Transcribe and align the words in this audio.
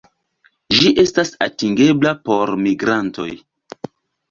Ĝi 0.75 0.89
estas 1.03 1.33
atingebla 1.49 2.15
por 2.31 2.55
migrantoj. 2.65 3.31